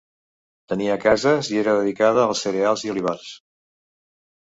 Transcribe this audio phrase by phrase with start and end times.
[0.73, 3.33] Tenia cases i era dedicada als cereals i olivars.